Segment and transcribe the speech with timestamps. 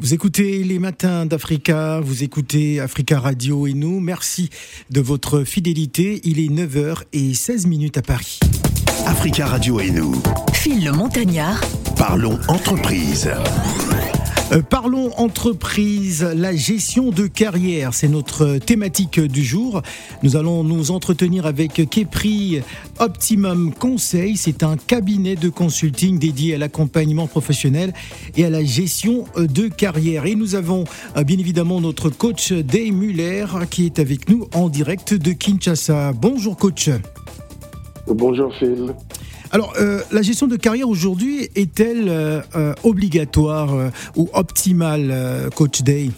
[0.00, 3.98] Vous écoutez les matins d'Africa, vous écoutez Africa Radio et nous.
[3.98, 4.48] Merci
[4.90, 6.20] de votre fidélité.
[6.22, 8.38] Il est 9h et 16 minutes à Paris.
[9.06, 10.22] Africa Radio et nous.
[10.52, 11.60] Phil le Montagnard.
[11.96, 13.28] Parlons entreprise.
[14.50, 19.82] Euh, parlons entreprise, la gestion de carrière, c'est notre thématique du jour.
[20.22, 22.62] Nous allons nous entretenir avec Kepri
[22.98, 24.38] Optimum Conseil.
[24.38, 27.92] C'est un cabinet de consulting dédié à l'accompagnement professionnel
[28.38, 30.24] et à la gestion de carrière.
[30.24, 30.84] Et nous avons
[31.18, 36.12] euh, bien évidemment notre coach Dave Muller qui est avec nous en direct de Kinshasa.
[36.12, 36.88] Bonjour coach.
[38.06, 38.94] Bonjour Phil.
[39.50, 46.10] Alors, euh, la gestion de carrière aujourd'hui est-elle euh, euh, obligatoire ou optimale, Coach Day?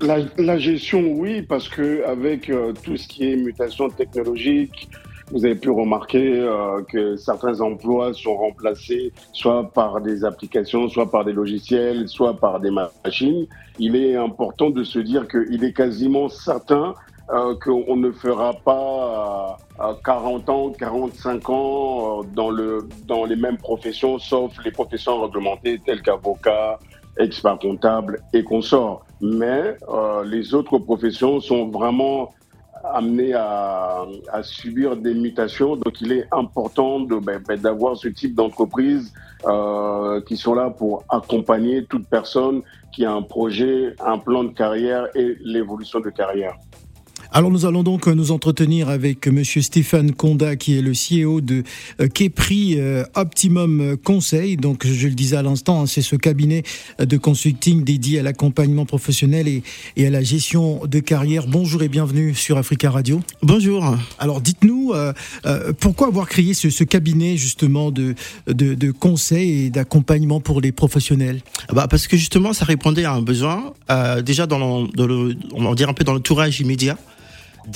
[0.00, 4.88] La, gestion, oui, parce que avec tout ce qui est mutation technologique,
[5.32, 6.46] vous avez pu remarquer
[6.90, 12.60] que certains emplois sont remplacés soit par des applications, soit par des logiciels, soit par
[12.60, 13.46] des machines.
[13.78, 16.94] Il est important de se dire qu'il est quasiment certain
[17.30, 23.36] euh, qu'on ne fera pas à 40 ans, 45 ans euh, dans, le, dans les
[23.36, 26.78] mêmes professions, sauf les professions réglementées telles qu'avocat,
[27.18, 29.04] expert comptable et consorts.
[29.20, 32.30] Mais euh, les autres professions sont vraiment
[32.92, 34.04] amenées à,
[34.42, 35.76] subir des mutations.
[35.76, 39.12] Donc il est important ben, ben, d'avoir ce type d'entreprise
[39.46, 44.52] euh, qui sont là pour accompagner toute personne qui a un projet, un plan de
[44.52, 46.54] carrière et l'évolution de carrière.
[47.36, 51.64] Alors nous allons donc nous entretenir avec Monsieur Stéphane Conda qui est le CEO de
[52.00, 54.56] euh, Kepri euh, Optimum Conseil.
[54.56, 56.62] Donc je le disais à l'instant, hein, c'est ce cabinet
[57.00, 61.48] de consulting dédié à l'accompagnement professionnel et, à la gestion de carrière.
[61.48, 63.20] Bonjour et bienvenue sur Africa Radio.
[63.42, 63.96] Bonjour.
[64.20, 65.12] Alors dites-nous euh,
[65.80, 68.14] pourquoi avoir créé ce, cabinet justement de,
[68.46, 71.40] de, conseil et d'accompagnement pour les professionnels?
[71.68, 73.72] Ah bah Parce que justement ça répondait à un besoin
[74.22, 76.96] déjà dans le, on va dire un peu dans l'entourage immédiat.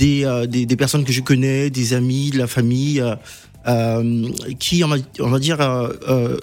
[0.01, 3.15] Euh, des, des, personnes que je connais, des amis, de la famille, euh,
[3.67, 5.59] euh qui, on va, on va dire,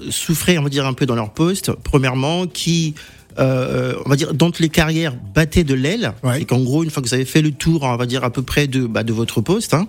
[0.09, 2.95] souffraient, on va dire, un peu dans leur poste, premièrement, qui,
[3.37, 7.07] on va dire, dont les carrières battaient de l'aile, et qu'en gros, une fois que
[7.07, 9.41] vous avez fait le tour, on va dire, à peu près de, bah, de votre
[9.41, 9.87] poste, hein,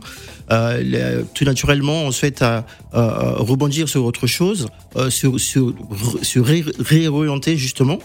[1.34, 2.44] tout naturellement, on souhaite
[2.92, 4.68] rebondir sur autre chose,
[5.10, 5.74] sur, sur,
[6.22, 7.98] sur réorienter, justement.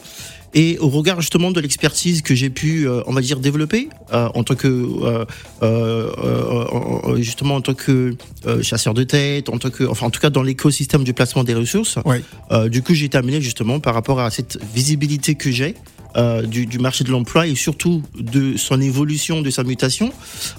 [0.53, 4.27] Et au regard justement de l'expertise que j'ai pu, euh, on va dire, développer euh,
[4.33, 5.25] en tant que euh,
[5.63, 8.15] euh justement en tant que
[8.61, 11.53] chasseur de tête, en tant que, enfin en tout cas dans l'écosystème du placement des
[11.53, 11.97] ressources.
[12.05, 12.21] Ouais.
[12.69, 15.75] du coup, j'ai été amené justement par rapport à cette visibilité que j'ai
[16.17, 20.11] euh, du, du, marché de l'emploi et surtout de son évolution, de sa mutation,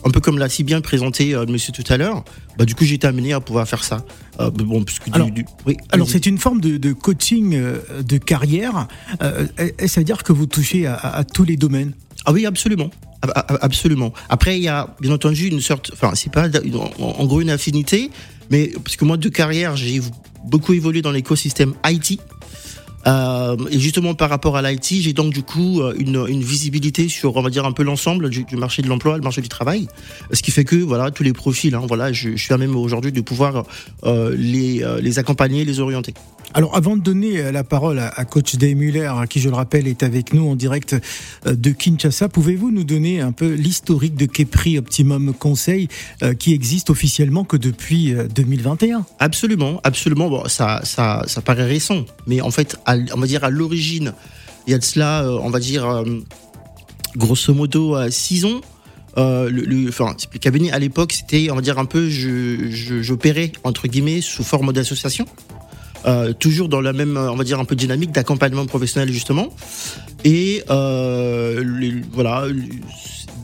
[0.04, 2.24] un peu comme l'a si bien présenté euh, monsieur tout à l'heure.
[2.58, 4.04] Bah, du coup, j'ai été amené à pouvoir faire ça.
[4.40, 7.60] Euh, bon, puisque alors, du, oui, alors c'est une forme de, de coaching
[8.00, 8.88] de carrière.
[9.78, 11.92] Est-ce à dire que vous touchez à, à, tous les domaines
[12.24, 12.90] Ah oui, absolument.
[13.60, 14.12] Absolument.
[14.28, 16.48] Après, il y a bien entendu une sorte, enfin, c'est pas
[16.98, 18.10] en gros une affinité,
[18.50, 20.00] mais parce que moi de carrière, j'ai
[20.44, 22.20] beaucoup évolué dans l'écosystème IT.
[23.06, 27.08] Euh, et justement par rapport à l'IT, j'ai donc du coup euh, une, une, visibilité
[27.08, 29.48] sur on va dire un peu l'ensemble du, du, marché de l'emploi, le marché du
[29.48, 29.88] travail,
[30.32, 32.76] ce qui fait que voilà tous les profils, hein, voilà, je, je suis à même
[32.76, 33.64] aujourd'hui de pouvoir
[34.04, 36.14] euh, les, euh, les accompagner, les orienter.
[36.54, 39.54] Alors, avant de donner euh, la parole à, coach Dave Muller, hein, qui, je le
[39.54, 40.94] rappelle, est avec nous en direct
[41.46, 45.88] euh, de Kinshasa, pouvez-vous nous donner un peu l'historique de Kepri Optimum Conseil,
[46.22, 50.28] euh, qui existe officiellement que depuis 2021 Absolument, absolument.
[50.28, 52.76] Bon, ça, ça, ça paraît récent, mais en fait,
[53.14, 54.12] on va dire à l'origine,
[54.66, 56.04] il y a de cela, on va dire,
[57.16, 58.60] grosso modo, six ans.
[59.18, 63.52] Euh, le, le, enfin, le cabinet à l'époque, c'était, on va dire un peu, j'opérais
[63.64, 65.26] entre guillemets sous forme d'association.
[66.04, 69.54] Euh, toujours dans la même, on va dire un peu dynamique d'accompagnement professionnel justement.
[70.24, 71.62] Et euh,
[72.12, 72.46] voilà,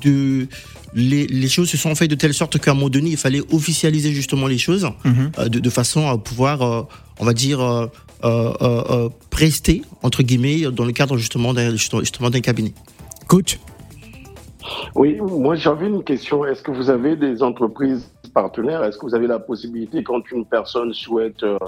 [0.00, 0.48] de,
[0.94, 3.42] les, les, choses se sont faites de telle sorte qu'à un moment donné, il fallait
[3.52, 5.32] officialiser justement les choses mhm.
[5.38, 6.82] euh, de, de, façon à pouvoir, euh,
[7.20, 7.88] on va dire,
[8.24, 12.72] euh, prester entre guillemets dans le cadre justement d'un justement d'un cabinet.
[13.26, 13.58] Coach?
[14.94, 16.44] Oui, moi j'avais une question.
[16.44, 18.84] Est-ce que vous avez des entreprises partenaires?
[18.84, 21.58] Est-ce que vous avez la possibilité, quand une personne souhaite euh,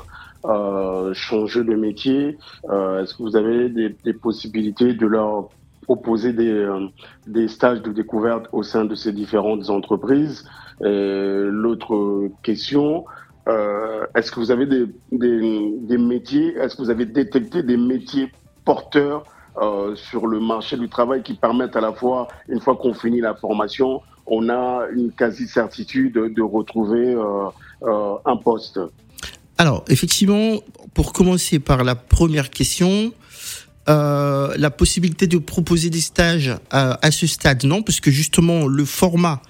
[0.45, 2.39] euh changer de métier,
[2.71, 5.49] euh, est-ce que vous avez des, des, possibilités de leur
[5.83, 6.87] proposer des, euh,
[7.27, 10.47] des stages de découverte au sein de ces différentes entreprises?
[10.83, 13.05] L'autre question,
[13.49, 18.31] euh, est-ce que vous avez des, métiers Est-ce que vous avez détecté des métiers
[18.65, 19.25] porteurs
[19.61, 23.21] euh, sur le marché du travail qui permettent à la fois, une fois qu'on finit
[23.21, 28.79] la formation, on a une quasi-certitude de retrouver euh, un poste?
[29.59, 30.61] Alors, effectivement,
[30.95, 33.13] pour commencer par la première question,
[33.87, 39.43] la possibilité de proposer des stages à, à ce stade, non, puisque justement le format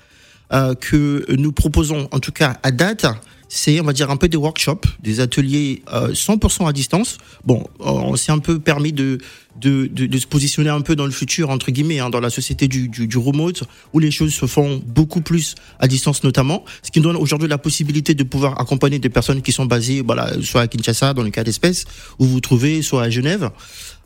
[0.81, 3.05] que nous proposons, en tout cas à date,
[3.53, 7.19] c'est, on va dire, un peu des workshops, des ateliers euh, 100% à distance.
[7.45, 9.19] Bon, on s'est un peu permis de,
[9.61, 12.31] de, de, de, se positionner un peu dans le futur, entre guillemets, hein, dans la
[12.31, 16.65] société du, du, du, remote, où les choses se font beaucoup plus à distance notamment,
[16.83, 20.03] ce qui nous donne aujourd'hui la possibilité de pouvoir accompagner des personnes qui sont basées,
[20.03, 21.85] voilà, soit à Kinshasa, dans le cas d'espèce,
[22.19, 23.51] où vous vous trouvez, soit à Genève.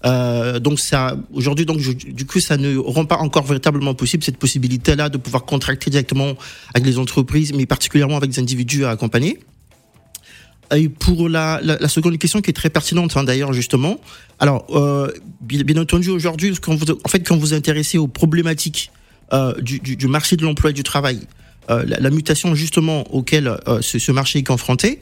[0.05, 4.37] Euh, donc ça, aujourd'hui, donc du coup, ça ne rend pas encore véritablement possible cette
[4.37, 6.35] possibilité-là de pouvoir contracter directement
[6.75, 9.38] avec les entreprises, mais particulièrement avec des individus à accompagner.
[10.75, 14.01] Et pour la, la, seconde question qui est très pertinente hein, d'ailleurs justement,
[14.39, 18.91] alors euh, bien, entendu aujourd'hui en fait quand vous intéressez aux problématiques
[19.33, 21.21] euh, du, du, marché de l'emploi et du travail,
[21.71, 25.01] euh, la, mutation justement auquel euh, ce, marché est confronté,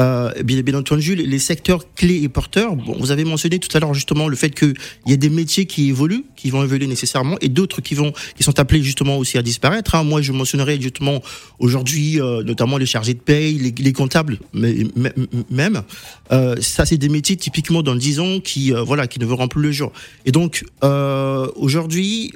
[0.00, 2.76] euh, bien, bien, entendu, les, secteurs clés et porteurs.
[2.76, 4.74] Bon, vous avez mentionné tout à l'heure justement le fait qu'il
[5.06, 8.42] y a des métiers qui évoluent, qui vont évoluer nécessairement, et d'autres qui vont, qui
[8.42, 9.94] sont appelés justement aussi à disparaître.
[9.94, 10.04] Hein.
[10.04, 11.20] Moi, je mentionnerai justement
[11.58, 14.86] aujourd'hui, euh, notamment les chargés de paye, les, les comptables, mais,
[15.50, 15.82] même.
[16.32, 19.48] Euh, ça, c'est des métiers typiquement dans 10 ans qui, euh, voilà, qui ne verront
[19.48, 19.92] plus le jour.
[20.24, 22.32] Et donc, euh, aujourd'hui,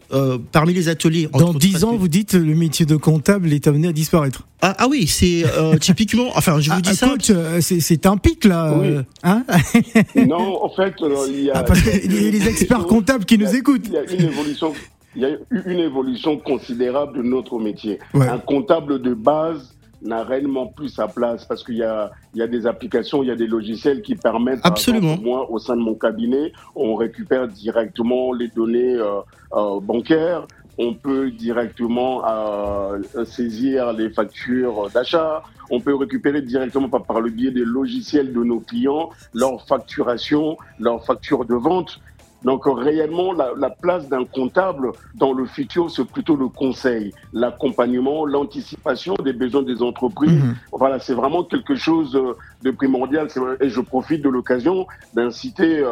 [0.53, 3.93] parmi les ateliers, dans 10 ans, vous dites le métier de comptable est amené à
[3.93, 4.47] disparaître.
[4.63, 5.45] Ah, ah oui, c'est
[5.81, 6.31] typiquement.
[6.35, 7.09] Enfin, je vous dis ah, ça.
[7.09, 7.31] Coach,
[7.61, 8.73] c'est un pic là.
[8.77, 8.97] Oui.
[9.23, 9.45] Hein
[10.15, 10.95] non, en fait,
[11.29, 11.59] il y a.
[11.59, 13.87] Ah, parce a les experts comptables qui nous écoutent.
[13.87, 14.73] Il y a une évolution.
[15.15, 17.99] Il y a eu une évolution considérable de notre métier.
[18.13, 18.29] Ouais.
[18.29, 22.43] Un comptable de base n'a réellement plus sa place parce qu'il y a, il y
[22.43, 25.13] a des applications, il y a des logiciels qui permettent, Absolument.
[25.13, 29.21] Exemple, moi, au sein de mon cabinet, on récupère directement les données euh,
[29.55, 30.47] euh, bancaires,
[30.79, 37.31] on peut directement euh, saisir les factures d'achat, on peut récupérer directement par, par, le
[37.31, 42.01] biais des logiciels de nos clients leur facturation, leur facture de vente.
[42.47, 48.25] Donc réellement, la, la place d'un comptable dans le futur, c'est plutôt le conseil, l'accompagnement,
[48.25, 50.43] l'anticipation des besoins des entreprises.
[50.43, 50.55] Mmh.
[50.73, 52.19] Voilà, c'est vraiment quelque chose
[52.63, 53.27] de primordial.
[53.61, 55.91] Et je profite de l'occasion d'inciter euh,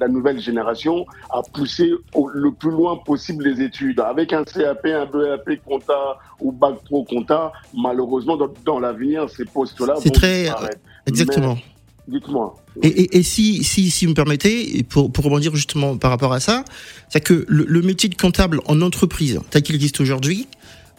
[0.00, 4.00] la nouvelle génération à pousser au, le plus loin possible les études.
[4.00, 9.44] Avec un CAP, un BAP compta ou bac pro compta, malheureusement, dans, dans l'avenir, ces
[9.44, 10.44] postes-là vont très...
[10.44, 10.80] disparaître.
[11.06, 11.54] Exactement.
[11.54, 11.71] Mais,
[12.08, 12.56] Dites-moi.
[12.82, 16.32] Et, et, et, si, si, si vous me permettez, pour, pour rebondir justement par rapport
[16.32, 16.64] à ça,
[17.08, 20.48] c'est que le, le, métier de comptable en entreprise, tel qu'il existe aujourd'hui,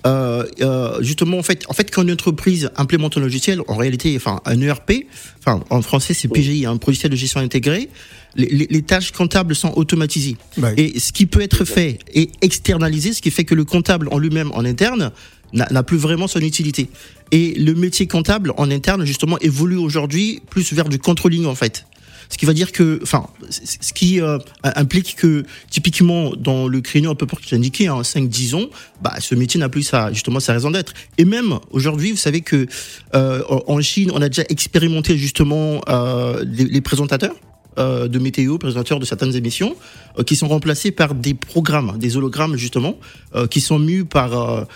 [0.05, 4.13] euh, euh, justement, en fait, en fait, quand une entreprise implémente un logiciel, en réalité,
[4.15, 5.05] enfin, un ERP,
[5.39, 7.89] enfin, en français, c'est PGI, un logiciel de gestion intégré,
[8.35, 10.37] les, les, les, tâches comptables sont automatisées.
[10.75, 14.17] Et ce qui peut être fait est externalisé, ce qui fait que le comptable en
[14.17, 15.11] lui-même, en interne,
[15.53, 16.89] n'a plus vraiment son utilité.
[17.31, 21.85] Et le métier comptable en interne, justement, évolue aujourd'hui plus vers du controlling, en fait.
[22.29, 27.11] Ce qui va dire que, enfin, ce qui euh, implique que, typiquement, dans le créneau
[27.11, 28.69] un peu qui indiqué, hein, 5-10 ans,
[29.01, 30.93] bah, ce métier n'a plus sa, justement, sa raison d'être.
[31.17, 32.65] Et même, aujourd'hui, vous savez que,
[33.13, 37.35] euh, en Chine, on a déjà expérimenté, justement, euh, les présentateurs
[37.79, 39.75] euh, de météo, présentateurs de certaines émissions,
[40.19, 42.97] euh, qui sont remplacés par des programmes, des hologrammes justement,
[43.35, 44.67] euh, qui sont mus par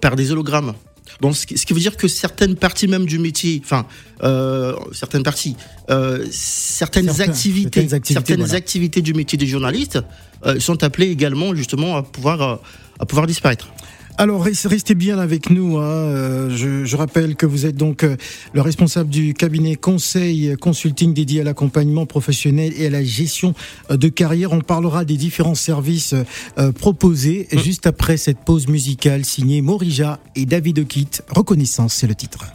[0.00, 0.74] par des hologrammes.
[1.20, 3.86] Donc, ce qui, veut dire que certaines parties même du métier, enfin,
[4.92, 5.56] certaines parties,
[6.30, 8.54] certaines, Certains, activités, certaines activités, certaines voilà.
[8.54, 10.00] activités du métier des journalistes
[10.58, 12.60] sont appelées également justement à pouvoir
[12.98, 13.68] à pouvoir disparaître.
[14.16, 15.78] Alors restez bien avec nous.
[15.78, 16.48] Hein.
[16.48, 18.06] Je, je, rappelle que vous êtes donc
[18.52, 23.54] le responsable du cabinet conseil consulting dédié à l'accompagnement professionnel et à la gestion
[23.90, 24.52] de carrière.
[24.52, 26.14] On parlera des différents services
[26.58, 27.58] euh, proposés mmh.
[27.58, 31.08] juste après cette pause musicale signée Morija et David Okit.
[31.34, 32.46] Reconnaissance, c'est le titre.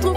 [0.00, 0.14] Tout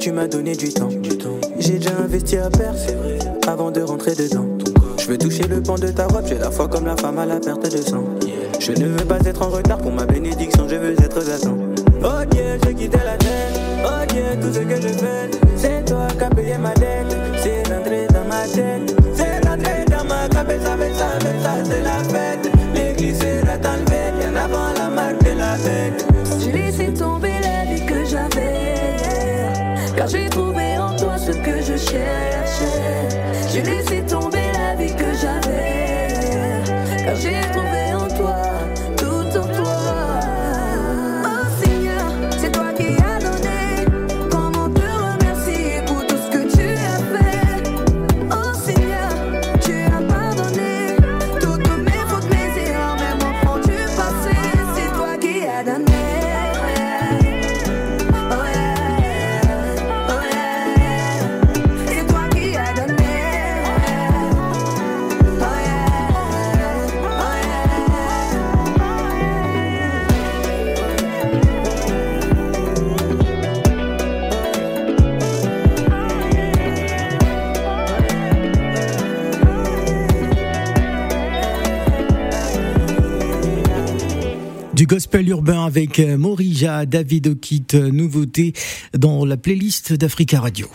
[0.00, 0.88] tu m'as donné du temps.
[1.58, 2.78] J'ai déjà investi à perdre,
[3.46, 4.46] avant de rentrer dedans.
[4.98, 7.26] Je veux toucher le pan de ta robe, j'ai la foi comme la femme à
[7.26, 8.04] la perte de sang.
[8.58, 11.48] Je ne veux pas être en retard pour ma bénédiction, je veux être à
[12.02, 13.60] Oh Dieu, j'ai quitté la tête.
[13.84, 17.14] Oh Dieu, tout ce que je fais, c'est toi qui as payé ma dette.
[17.42, 21.08] C'est rentré dans ma tête, c'est rentré dans ma cabeza, ça,
[21.42, 22.50] ça, c'est la fête.
[22.74, 26.09] L'église sera enlevée bien avant la marque de la fête.
[31.80, 32.79] Ce que
[84.90, 88.54] gospel urbain avec euh, Morija, David Okit, euh, nouveauté
[88.92, 90.68] dans la playlist d'Africa Radio.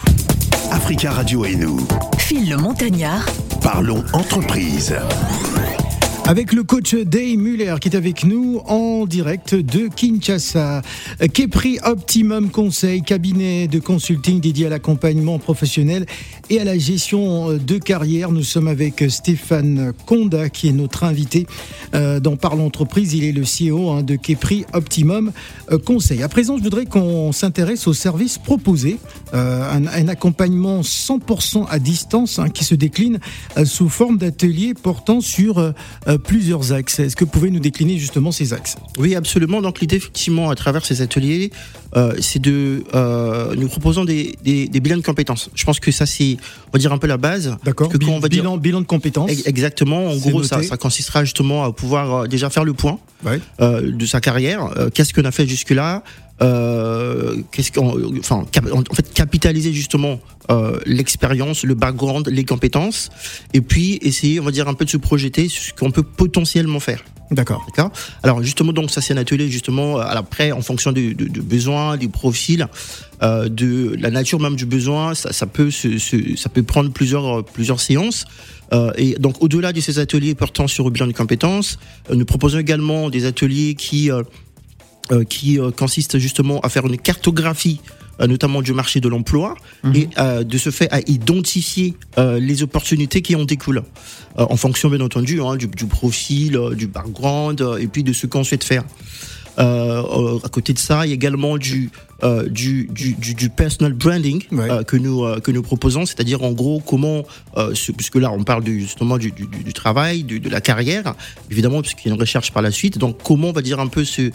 [0.71, 1.85] Africa Radio et nous,
[2.17, 3.25] Phil le Montagnard,
[3.61, 4.95] parlons entreprise.
[6.27, 10.81] Avec le coach Day Muller qui est avec nous en direct de Kinshasa.
[11.31, 16.07] Kepri Optimum Conseil, cabinet de consulting dédié à l'accompagnement professionnel
[16.49, 18.31] et à la gestion de carrière.
[18.31, 21.45] Nous sommes avec Stéphane Konda qui est notre invité
[21.93, 23.13] euh, dans Parle Entreprise.
[23.13, 25.31] Il est le CEO hein, de Kepri Optimum
[25.71, 26.23] euh, Conseil.
[26.23, 28.97] À présent, je voudrais qu'on s'intéresse aux services proposés.
[29.35, 33.19] Euh, un, accompagnement 100% à distance hein, qui se décline
[33.57, 35.71] euh, sous forme d'ateliers portant sur euh,
[36.14, 36.99] euh, plusieurs axes.
[36.99, 38.75] Est-ce que vous pouvez nous décliner justement ces axes?
[38.97, 39.61] Oui, absolument.
[39.61, 41.51] Donc l'idée, effectivement, à travers ces ateliers,
[41.95, 45.49] euh, c'est de euh, nous proposons des, des, des bilans de compétences.
[45.55, 47.55] Je pense que ça, c'est, on va dire un peu la base.
[47.63, 47.89] D'accord
[48.29, 49.31] dire- bilan, de compétences.
[49.31, 50.07] Ex- Exactement.
[50.07, 53.39] En gros, ça, consistera justement à pouvoir euh, déjà faire le point Ouais.
[53.61, 54.69] euh, de sa carrière.
[54.77, 56.03] Euh, Qu'est-ce qu'on a fait jusque-là?
[56.41, 60.19] Euh, Qu'est-ce qu'on, enfin, en fait, capitaliser justement
[60.51, 63.09] euh, l'expérience, le background, les compétences,
[63.53, 66.03] et puis essayer, on va dire, un peu de se projeter sur ce qu'on peut
[66.03, 67.03] potentiellement faire.
[67.31, 67.65] D'accord.
[67.65, 67.91] D'accord?
[68.21, 69.99] Alors justement, donc ça c'est un atelier justement.
[69.99, 72.67] euh, Après, en fonction du de, de besoins, du profil,
[73.23, 76.91] euh, de la nature même du besoin, ça, ça peut se, se- ça peut prendre
[76.91, 78.25] plusieurs plusieurs séances.
[78.73, 81.79] Euh, et donc au-delà de ces ateliers portant sur le bilan de compétences,
[82.11, 84.23] euh, nous proposons également des ateliers qui euh, euh,
[85.23, 87.79] qui euh, consistent justement à faire une cartographie
[88.21, 89.55] euh, notamment du marché de l'emploi
[89.93, 93.83] et euh, de ce fait à identifier euh, les opportunités qui en découlent
[94.39, 98.03] euh, en fonction bien entendu hein, du, du profil, euh, du background euh, et puis
[98.03, 98.83] de ce qu'on souhaite faire.
[99.59, 101.89] Euh, euh, à côté de ça, il y a également du
[102.23, 104.69] euh, du, du, du, du personal branding Ouais.
[104.69, 107.23] euh, que nous euh, que nous proposons, c'est-à-dire en gros comment,
[107.73, 111.13] ce- puisque là on parle du, justement du, du, du- travail, de la carrière,
[111.51, 112.97] évidemment puisqu'il y a une recherche par la suite.
[112.97, 114.31] Donc comment on va dire un peu se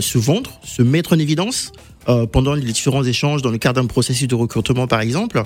[0.00, 1.72] se vendre, se mettre en évidence.
[2.08, 5.42] Euh, pendant les différents échanges dans le cadre d'un processus de recrutement par exemple,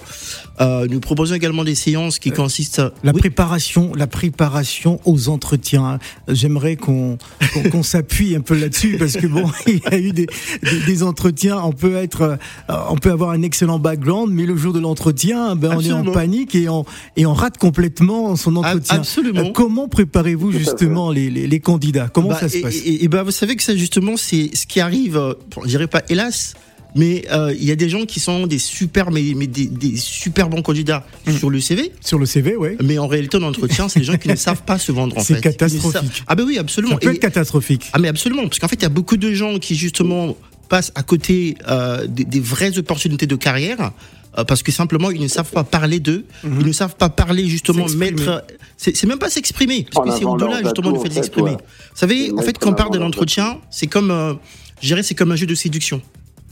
[0.61, 2.93] euh, nous proposons également des séances qui consistent à...
[3.03, 3.19] La Oui.
[3.19, 5.99] préparation, la préparation aux entretiens.
[6.29, 7.19] J'aimerais qu'on
[7.53, 10.27] qu'on qu'on s'appuie un peu là-dessus parce que bon, il y a eu des,
[10.63, 11.59] des, des entretiens.
[11.63, 15.57] On peut être, euh, on peut avoir un excellent background, mais le jour de l'entretien,
[15.57, 16.85] ben on est en panique et on
[17.17, 18.97] et on rate complètement son entretien.
[18.97, 19.41] absolument.
[19.41, 22.09] Euh, comment préparez-vous justement les, les, les candidats?
[22.13, 22.75] Comment Bah, ça se passe?
[22.85, 25.69] et, et bah, vous savez que ça justement c'est ce qui arrive, euh, bon, je
[25.69, 26.55] dirais pas hélas,
[26.97, 29.97] mais euh, il y a des gens qui sont des super mais, mais des, des
[29.97, 31.33] super bons candidats Mm.
[31.39, 32.77] sur le CV, Sur le CV, ouais.
[32.83, 35.23] mais en réalité en entretien c'est des gens qui ne savent pas se vendre en
[35.23, 35.93] C'est catastrophique.
[35.93, 36.95] savent- Ah ben oui absolument.
[36.95, 37.85] Ça peut Et- être catastrophique.
[37.93, 40.37] ah mais absolument, parce qu'en fait il y a beaucoup de gens qui justement
[40.69, 43.93] passent à côté euh, des, des vraies opportunités de carrière.
[44.39, 47.47] euh, Parce que simplement ils ne savent pas parler d'eux, ils ne savent pas parler
[47.49, 48.45] justement mettre,
[48.77, 51.51] c'est même pas s'exprimer, parce En que c'est au-delà justement du fait de s'exprimer.
[51.53, 51.57] ouais.
[51.57, 54.35] Vous savez, en fait quand on parle leurs l'entretien, c'est comme, euh,
[54.83, 56.03] je dirais, c'est comme un jeu de séduction,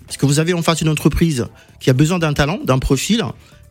[0.07, 1.47] parce que vous avez en face une entreprise
[1.81, 3.23] qui a besoin d'un talent, d'un profil,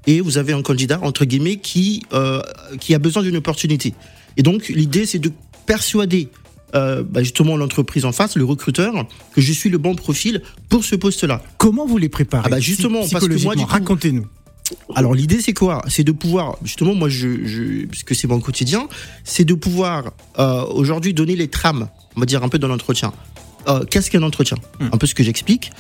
[0.08, 2.42] et vous avez un candidat entre guillemets qui euh,
[2.80, 3.94] qui a besoin d'une opportunité.
[4.38, 5.32] Et donc l'idée c'est de
[5.66, 6.30] persuader
[6.76, 10.84] euh, bah, justement l'entreprise en face, le recruteur, que je suis le bon profil pour
[10.84, 11.42] ce poste-là.
[11.58, 14.26] Comment vous les préparez Ah bah justement, parce que moi, racontez-nous.
[14.96, 15.84] Alors l'idée c'est quoi?
[15.88, 18.88] C'est de pouvoir, justement, moi je, je puisque c'est mon quotidien,
[19.24, 23.14] c'est de pouvoir euh, aujourd'hui donner les trames, on va dire un peu dans l'entretien.
[23.68, 24.58] Euh, Qu'est-ce qu'un entretien?
[24.80, 24.90] Hmm.
[24.92, 25.72] Un peu ce que j'explique.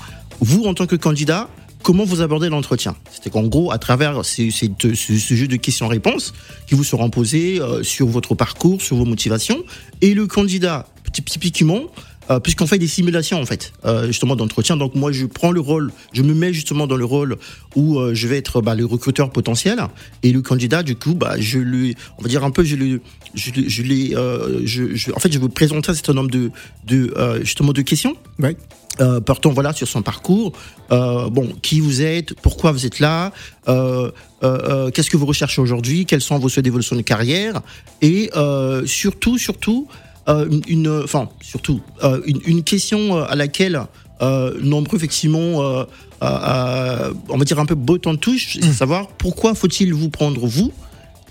[0.46, 1.50] Vous en tant que candidat,
[1.84, 2.98] comment vous abordez l'entretien?
[3.24, 6.34] C'est qu'en gros, à travers ce, jeu de questions-réponses
[6.68, 9.64] qui vous seront posées euh, sur votre parcours, sur vos motivations,
[10.02, 11.84] et le candidat, typ- typiquement,
[12.30, 14.78] euh, puisqu'on fait des simulations en fait, euh, justement d'entretien.
[14.78, 17.38] Donc moi, je prends le rôle, je me mets justement dans le rôle
[17.76, 19.80] où euh, je vais être bah, le recruteur potentiel,
[20.24, 23.00] et le candidat, du coup, bah, je lui, on va dire un peu, je lui,
[23.34, 23.84] je, lui- je
[24.16, 26.52] euh, je, je- en fait, je vais présenter un certain nombre de,
[26.88, 27.14] de
[27.44, 28.56] justement de questions Ouais.
[29.02, 30.54] euh, portant voilà sur son parcours.
[30.92, 33.32] Euh, bon, qui vous êtes, pourquoi vous êtes là,
[33.68, 34.12] euh,
[34.92, 37.62] qu'est-ce que vous recherchez aujourd'hui, quels sont vos souhaits d'évolution de carrière,
[38.02, 38.30] et
[38.86, 39.88] surtout, surtout,
[40.28, 43.82] une, une- enfin surtout euh, une, une question euh, à laquelle
[44.22, 45.84] euh, nombreux effectivement, euh,
[46.24, 50.10] euh, euh, on va dire un peu bottant en touche, c'est savoir pourquoi faut-il vous
[50.10, 50.72] prendre vous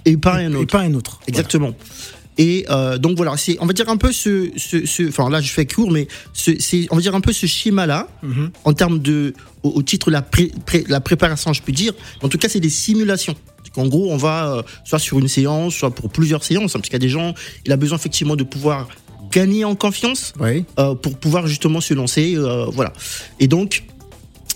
[0.05, 0.73] et pas un Et autre.
[0.73, 1.21] pas un autre.
[1.27, 1.73] Exactement.
[2.39, 5.41] Et euh, donc voilà, c'est on va dire un peu ce, ce, ce- enfin là
[5.41, 8.35] je fais court, mais ce- c'est on va dire un peu ce schéma là Voilà.
[8.37, 8.51] Mhm.
[8.65, 11.93] en termes de au, au titre de la pré- pré- la préparation, je peux dire.
[12.23, 13.37] En tout cas, c'est des simulations.
[13.77, 16.89] En gros, on va euh, soit sur une séance, soit pour plusieurs séances, hein, parce
[16.89, 18.89] qu'il y a des gens, il a besoin effectivement de pouvoir
[19.31, 20.35] gagner en confiance
[20.79, 22.93] euh, pour pouvoir justement se lancer, euh, voilà.
[23.41, 23.85] Et donc.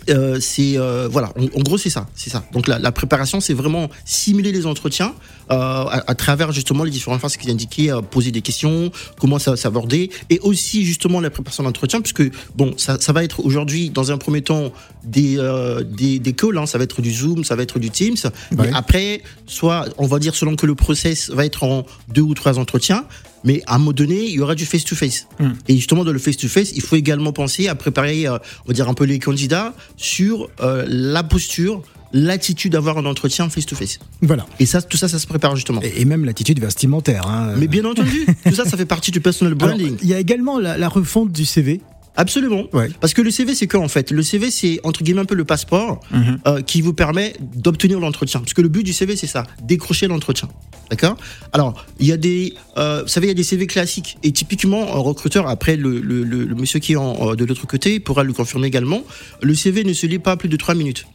[0.09, 1.33] Euh, c'est euh, voilà.
[1.37, 2.07] En, en gros c'est ça.
[2.15, 2.45] C'est ça.
[2.53, 5.15] Donc la, la préparation c'est vraiment simuler les entretiens
[5.51, 9.57] euh, à, à travers justement les différentes phases qui indiquées poser des questions comment ça
[9.57, 12.25] s'aborder et aussi justement la préparation d'entretien puisque
[12.57, 14.73] bon ça, ça va être aujourd'hui dans un premier temps
[15.05, 15.37] des
[15.89, 18.17] des, des calls hein, ça va être du zoom ça va être du teams.
[18.57, 22.35] Mais après soit on va dire selon que le process va être en deux ou
[22.35, 23.05] trois entretiens
[23.47, 25.53] mais à un moment donné il y aura du face to face Hmm.
[25.69, 28.69] et justement dans le face to face il faut également penser à préparer euh, on
[28.69, 33.66] va dire un peu les candidats sur euh, la posture l'attitude d'avoir un entretien face
[33.66, 34.47] to face Voilà.
[34.61, 37.27] et ça tout ça ça se prépare justement Et, et même l'attitude vestimentaire.
[37.27, 37.53] hein.
[37.59, 40.18] mais bien entendu tout ça ça fait partie du personal Alors, branding il y a
[40.18, 41.81] également la, la refonte du CV.
[42.16, 42.64] Absolument.
[42.72, 42.88] Ouais.
[43.00, 44.11] Parce que le CV, c'est quoi en fait?
[44.11, 46.38] Le CV, c'est entre guillemets un peu le passeport Mhm.
[46.46, 48.40] euh, qui vous permet d'obtenir l'entretien.
[48.40, 50.48] Parce que le but du CV, c'est ça, décrocher l'entretien.
[50.90, 51.16] D'accord?
[51.52, 54.16] Alors, il y a des, euh, vous savez, il y a des CV classiques.
[54.22, 57.44] Et typiquement, un recruteur, après le, le, le, le monsieur qui est en, euh, de
[57.44, 59.02] l'autre côté pourra le confirmer également,
[59.42, 61.07] le CV ne se lit pas plus de 3 minutes.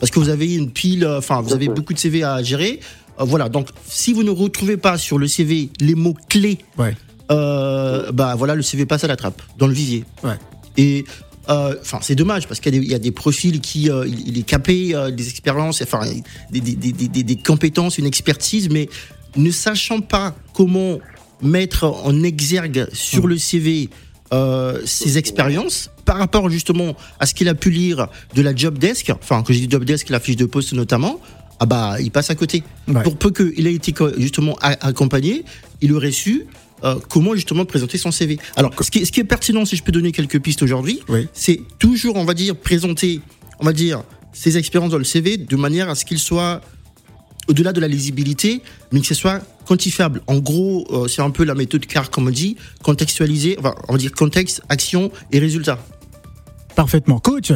[0.00, 2.80] Parce que vous avez une pile, euh, enfin, vous avez beaucoup de CV à gérer.
[3.20, 6.96] Euh, voilà, donc si vous ne retrouvez pas sur le CV les mots clés Ouais.
[7.30, 10.04] Euh, bah voilà, le CV passe à la trappe, dans le vivier.
[10.24, 10.36] Ouais.
[10.76, 11.04] Et
[11.48, 13.90] euh, enfin, c'est dommage parce qu'il y, a des- il y a des profils qui,
[13.90, 16.00] euh, il, il est capé, des expériences, enfin,
[16.50, 18.88] des, des, des, des, des compétences, une expertise, mais
[19.36, 20.98] ne sachant pas comment
[21.40, 23.88] mettre en exergue sur le CV
[24.86, 29.10] ses expériences par rapport justement à ce qu'il a pu lire de la job desk,
[29.10, 31.20] enfin, que j'ai dit job desk, la fiche de poste notamment,
[31.60, 32.62] ah bah, il passe à côté.
[32.88, 33.02] Ouais.
[33.02, 35.44] Pour peu qu'il ait été justement accompagné,
[35.82, 36.46] il aurait su
[36.84, 38.38] euh, comment justement présenter son CV.
[38.56, 41.00] Alors, ce qui, est, ce qui est pertinent, si je peux donner quelques pistes aujourd'hui,
[41.08, 41.28] Oui.
[41.32, 43.20] c'est toujours, on va dire, présenter,
[43.60, 46.60] on va dire, ses expériences dans le CV de manière à ce qu'il soit
[47.48, 50.22] au-delà de la lisibilité, mais que ce soit quantifiable.
[50.26, 53.92] En gros, euh, c'est un peu la méthode CAR, comme on dit, contextualiser, enfin, on
[53.92, 55.78] va dire contexte, action et résultat.
[56.76, 57.18] Parfaitement.
[57.18, 57.52] Coach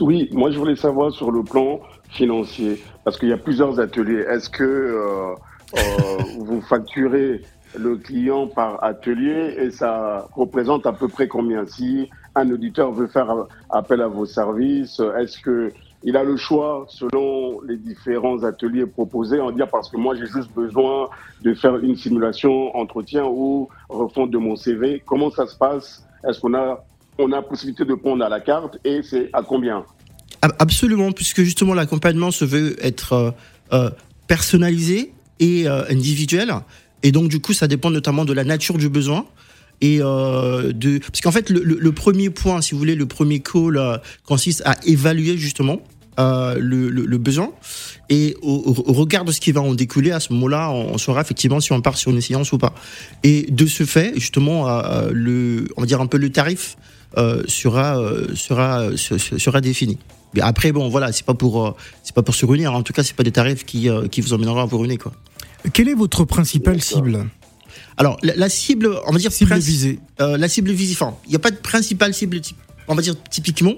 [0.00, 4.24] Oui, moi je voulais savoir sur le plan financier, parce qu'il y a plusieurs ateliers.
[4.30, 5.34] Est-ce que euh,
[5.78, 7.42] euh, vous facturez
[7.78, 11.66] le client par atelier et ça représente à peu près combien?
[11.66, 13.30] Si un auditeur veut faire
[13.70, 15.72] appel à vos services, est-ce que
[16.04, 19.40] il a le choix selon les différents ateliers proposés?
[19.40, 21.08] En dire parce que moi j'ai juste besoin
[21.42, 25.02] de faire une simulation entretien ou refonte de mon CV.
[25.06, 26.04] Comment ça se passe?
[26.28, 26.84] Est-ce qu'on a
[27.18, 29.84] on a possibilité de prendre à la carte et c'est à combien?
[30.40, 33.30] Ab- Absolument, puisque justement l'accompagnement se veut être euh,
[33.72, 33.90] euh,
[34.26, 36.52] personnalisé et euh, individuel.
[37.02, 39.26] Et donc, du coup, ça dépend notamment de la nature du besoin.
[39.82, 43.76] Et euh, de parce qu'en fait le, premier point, si vous voulez, le premier call
[43.76, 45.80] euh, consiste à évaluer justement
[46.20, 47.50] euh, le, besoin
[48.08, 48.60] et au,
[48.92, 51.80] regard de ce qui va en découler à ce moment-là, on, saura effectivement si on
[51.80, 52.74] part sur une séance ou pas.
[53.24, 54.68] Et de ce fait, justement,
[55.10, 56.76] le on va dire un peu le tarif
[57.48, 58.00] sera
[58.36, 59.98] sera se- se- sera défini.
[60.34, 62.68] Mais après bon voilà, c'est pas pour c'est pas pour se ruiner.
[62.68, 65.12] En tout cas, c'est pas des tarifs qui qui vous emmèneront à vous ruiner quoi.
[65.72, 67.28] Quelle est votre principale cible
[67.96, 69.98] Alors la, la cible, on va dire Cible visée.
[70.20, 70.94] euh, la cible visée.
[71.00, 72.40] Enfin, il n'y a pas de principale cible.
[72.40, 72.56] type-
[72.88, 73.74] On va dire typiquement,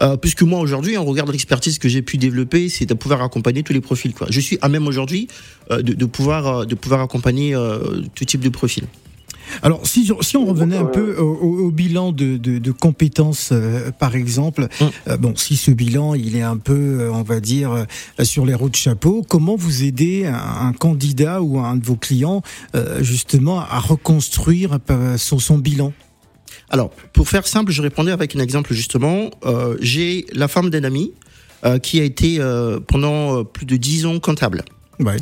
[0.00, 3.62] euh, puisque moi aujourd'hui, on regarde l'expertise que j'ai pu développer, c'est de pouvoir accompagner
[3.62, 4.12] tous les profils.
[4.12, 4.26] Quoi.
[4.30, 5.28] Je suis à même aujourd'hui
[5.70, 7.54] euh, de, de pouvoir euh, de pouvoir accompagner
[8.16, 8.84] tout type de profil.
[9.62, 13.50] Alors, si, si on revenait un peu au, au- au bilan de, de- de compétences,
[13.52, 14.84] euh, par exemple, Mm.
[15.08, 18.46] euh, bon, si ce bilan, il est un peu, euh, on va dire, euh, sur
[18.46, 22.42] les roues de chapeau, comment vous aidez un, un candidat ou un de vos clients,
[22.74, 25.92] euh, justement, à reconstruire euh, son, son bilan?
[26.70, 29.30] Alors, pour faire simple, je répondais avec un exemple justement.
[29.44, 31.12] Euh, J'ai la femme d'un ami
[31.64, 34.64] euh, qui a été euh, pendant euh, plus de 10 ans comptable.
[35.00, 35.16] Ouais.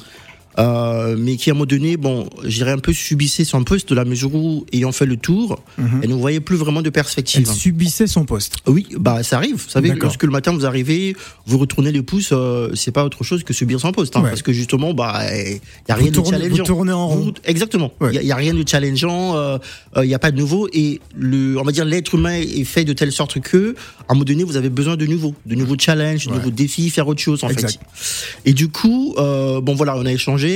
[0.60, 3.94] Euh, mais qui à un moment donné, bon, j'irais un peu subissait son poste de
[3.94, 6.00] la mesure où, ayant fait le tour, Mhm.
[6.02, 7.46] elle ne voyait plus vraiment de perspective.
[7.48, 8.56] Elle subissait son poste.
[8.66, 9.54] Oui, bah ça arrive.
[9.56, 13.24] Vous savez, lorsque le matin vous arrivez, vous retournez les pouces, euh, c'est pas autre
[13.24, 14.28] chose que subir son poste, hein, Ouais.
[14.30, 15.54] parce que justement, bah, il
[15.88, 16.64] y a Vous rien de tournez, vous challengeant.
[16.64, 17.16] tournez en rond.
[17.16, 17.92] Vous- exactement.
[18.00, 18.14] Il Ouais.
[18.14, 19.36] y a- y, a rien de challengeant.
[19.36, 19.58] euh,
[20.02, 22.84] Il n'y a pas de nouveau et le, on va dire l'être humain est fait
[22.84, 23.74] de telle sorte que,
[24.08, 26.36] à un moment donné, vous avez besoin de nouveaux, de nouveaux challenges, de Ouais.
[26.38, 27.78] nouveaux défis, faire autre chose en Exact.
[27.94, 28.50] fait.
[28.50, 30.49] Et du coup, euh, bon voilà, on a échangé.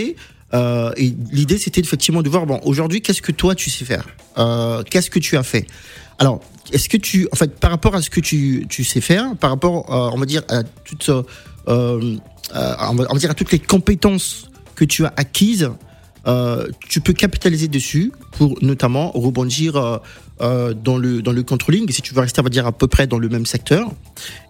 [0.54, 4.06] Euh, et l'idée, c'était effectivement de voir, bon, aujourd'hui, qu'est-ce que toi tu sais faire?
[4.38, 5.66] Euh, Qu'est-ce que tu as fait?
[6.18, 6.40] Alors,
[6.72, 9.50] est-ce que tu, en fait, par rapport à ce que tu, tu sais faire, par
[9.50, 11.10] rapport, euh, on va dire, à toutes,
[11.66, 12.18] on,
[12.52, 15.70] va, dire à toutes les compétences que tu as acquises,
[16.88, 20.00] tu peux capitaliser dessus pour notamment rebondir
[20.40, 21.90] dans le dans le controlling.
[21.90, 23.90] Si tu veux rester, on va dire à peu près dans le même secteur.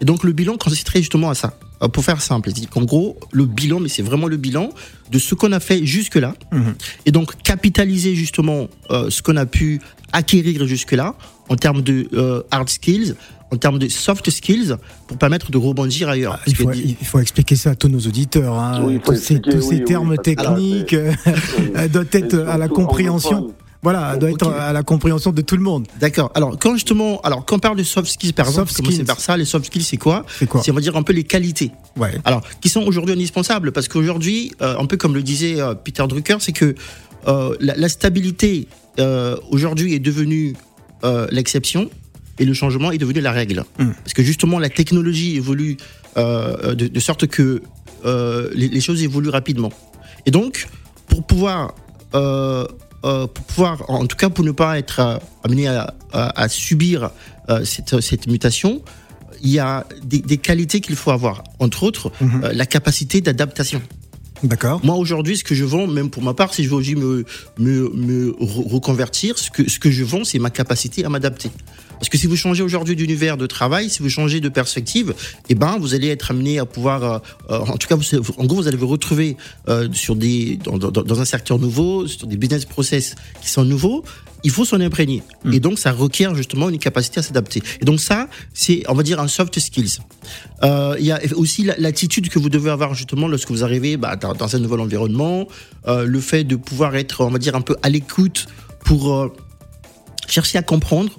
[0.00, 1.58] Et donc le bilan consisterait justement à ça.
[1.82, 4.70] Euh, pour faire simple, c'est qu'en gros le bilan, mais c'est vraiment le bilan
[5.10, 6.34] de ce qu'on a fait jusque là.
[6.52, 6.74] Mhm.
[7.06, 9.80] Et donc capitaliser justement euh, ce qu'on a pu
[10.12, 11.14] acquérir jusque là
[11.48, 13.14] en termes de euh, hard skills,
[13.52, 14.76] en termes de soft skills,
[15.08, 16.36] pour permettre de rebondir ailleurs.
[16.38, 18.54] Ah, Il faut, que- il faut expliquer ça à tous nos auditeurs.
[18.58, 18.82] hein.
[18.84, 20.94] Oui, tous ces, oui, termes techniques
[21.92, 23.52] doivent être à la compréhension.
[23.84, 25.86] Voilà, doit être à la compréhension de tout le monde.
[26.00, 26.32] D'accord.
[26.34, 29.06] Alors quand justement, alors quand on parle de soft skills, par exemple, Soft commencer skills.
[29.06, 29.36] par ça.
[29.36, 31.70] Les soft skills, c'est quoi C'est quoi C'est on va dire un peu les qualités.
[31.96, 32.12] Ouais.
[32.24, 36.02] Alors, qui sont aujourd'hui indispensables parce qu'aujourd'hui, euh, un peu comme le disait euh, Peter
[36.08, 36.74] Drucker, c'est que
[37.28, 38.68] euh, la, la stabilité
[39.50, 40.54] aujourd'hui est devenue
[41.30, 41.90] l'exception
[42.38, 43.64] et le changement est devenu la règle.
[43.78, 43.90] Mm.
[44.02, 45.76] Parce que justement, la technologie évolue
[46.16, 47.60] de, de sorte que
[48.04, 49.72] les, les choses évoluent rapidement.
[50.26, 50.68] Et donc,
[51.08, 51.74] pour pouvoir,
[53.04, 56.48] euh, pour pouvoir, en tout cas, pour ne pas être euh, amené à, à- à
[56.48, 57.10] subir
[57.50, 58.82] euh, cette, cette mutation,
[59.42, 61.44] il y a des, des qualités qu'il faut avoir.
[61.58, 62.48] Entre autres, Mhm.
[62.52, 63.82] la capacité d'adaptation.
[64.42, 64.80] D'accord.
[64.84, 67.24] Moi, aujourd'hui, ce que je vends, même pour ma part, si je veux aujourd'hui me,
[67.58, 71.50] me, me re- reconvertir, ce que, ce que je vends, c'est ma capacité à m'adapter.
[72.04, 75.14] Parce que si vous changez aujourd'hui d'univers de travail, si vous changez de perspective,
[75.48, 78.04] eh ben, vous allez être amené à pouvoir, euh, euh, en tout cas, vous,
[78.36, 79.38] en gros, vous allez vous retrouver
[79.70, 83.64] euh, sur des, dans, dans, dans un secteur nouveau, sur des business process qui sont
[83.64, 84.04] nouveaux.
[84.42, 85.22] Il faut s'en imprégner.
[85.50, 87.62] Et donc, ça requiert justement une capacité à s'adapter.
[87.80, 90.00] Et donc, ça, c'est, on va dire, un soft skills.
[90.62, 93.96] Euh, Il y a aussi la- l'attitude que vous devez avoir justement lorsque vous arrivez
[93.96, 95.48] bah, dans, dans un nouvel environnement,
[95.88, 98.44] euh, le fait de pouvoir être, on va dire, un peu à l'écoute
[98.84, 99.32] pour euh,
[100.28, 101.18] chercher à comprendre,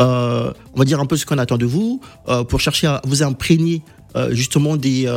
[0.00, 3.00] euh, on va dire un peu ce qu'on attend de vous, euh, pour chercher à
[3.04, 3.82] vous imprégner
[4.16, 5.08] euh, justement des,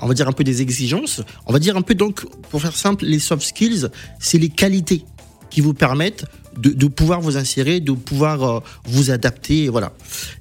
[0.00, 1.22] on va- dire un peu des exigences.
[1.46, 5.04] On va dire un peu donc, pour faire simple, les soft skills, c'est les qualités
[5.50, 6.24] qui vous permettent
[6.58, 9.92] de, pouvoir vous insérer, de pouvoir vous adapter, voilà.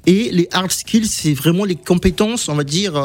[0.06, 2.96] Et les hard skills, c'est vraiment les compétences, on va dire,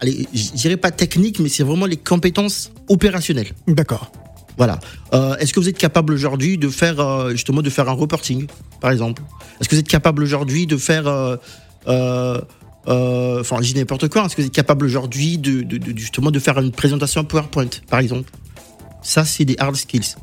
[0.00, 3.52] allez, je dirais pas techniques, mais c'est vraiment les compétences opérationnelles.
[3.66, 4.10] D'accord.
[4.56, 4.78] Voilà.
[5.12, 8.46] Euh, Est-ce que vous êtes capable aujourd'hui de faire euh, justement de faire un reporting,
[8.80, 9.22] par exemple?
[9.60, 11.36] Est-ce que vous êtes capable aujourd'hui de faire, euh,
[11.88, 12.40] euh,
[12.88, 14.24] euh, enfin, je dis n'importe quoi.
[14.24, 17.68] Est-ce que vous êtes capable aujourd'hui de, de- de- justement de faire une présentation PowerPoint,
[17.90, 18.30] par exemple?
[19.02, 20.14] Ça, c'est des hard skills.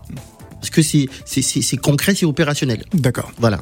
[0.56, 2.84] Parce que c'est c'est- c'est- c'est concret, c'est opérationnel.
[2.94, 3.32] D'accord.
[3.40, 3.60] Voilà.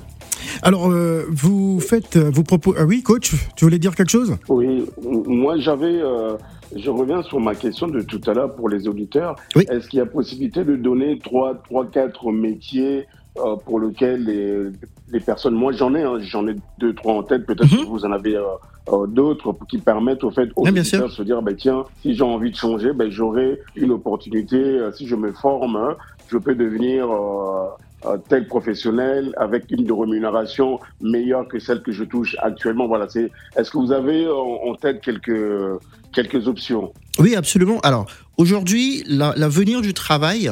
[0.63, 2.77] Alors, euh, vous faites, vous proposez.
[2.81, 4.35] Ah oui, coach, tu voulais dire quelque chose?
[4.49, 4.85] Oui,
[5.27, 6.33] moi j'avais, euh,
[6.75, 9.35] je reviens sur ma question de tout à l'heure pour les auditeurs.
[9.55, 9.65] Oui.
[9.69, 13.07] Est-ce qu'il y a possibilité de donner trois, trois, quatre métiers
[13.37, 14.69] euh, pour lesquels les,
[15.11, 17.83] les personnes, moi j'en ai, hein, j'en ai deux, trois en tête, peut-être Mhm.
[17.85, 18.43] que vous en avez euh,
[18.91, 22.23] euh, d'autres qui permettent au fait aux auditeurs de se dire, ben tiens, si j'ai
[22.23, 24.57] envie de changer, ben j'aurai une opportunité.
[24.57, 25.95] euh, si je me forme, hein,
[26.27, 27.67] je peux devenir euh,
[28.29, 32.87] tel professionnel avec une rémunération meilleure que celle que je touche actuellement.
[32.87, 33.31] Voilà, c'est.
[33.55, 35.79] Est-ce que vous avez en, tête quelques
[36.13, 36.93] quelques options?
[37.19, 37.79] Oui, absolument.
[37.81, 38.05] Alors,
[38.37, 40.49] aujourd'hui, la- l'avenir du travail,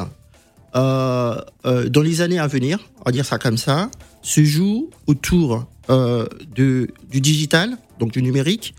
[0.76, 1.34] euh,
[1.66, 3.90] euh, dans les années à venir, on va dire ça comme ça,
[4.22, 8.74] se joue autour euh, de, du digital, donc du numérique,